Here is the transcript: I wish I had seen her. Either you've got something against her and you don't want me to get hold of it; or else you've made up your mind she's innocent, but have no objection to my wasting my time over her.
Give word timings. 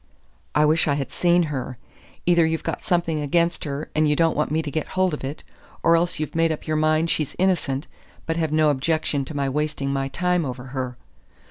I 0.55 0.65
wish 0.65 0.87
I 0.87 0.95
had 0.95 1.11
seen 1.11 1.43
her. 1.43 1.77
Either 2.25 2.43
you've 2.43 2.63
got 2.63 2.83
something 2.83 3.19
against 3.19 3.65
her 3.65 3.91
and 3.93 4.09
you 4.09 4.15
don't 4.15 4.35
want 4.35 4.49
me 4.49 4.63
to 4.63 4.71
get 4.71 4.87
hold 4.97 5.13
of 5.13 5.23
it; 5.23 5.43
or 5.83 5.95
else 5.95 6.17
you've 6.19 6.33
made 6.33 6.51
up 6.51 6.65
your 6.65 6.75
mind 6.75 7.11
she's 7.11 7.35
innocent, 7.37 7.85
but 8.25 8.35
have 8.35 8.51
no 8.51 8.71
objection 8.71 9.25
to 9.25 9.35
my 9.35 9.47
wasting 9.47 9.93
my 9.93 10.07
time 10.07 10.43
over 10.43 10.63
her. 10.73 10.97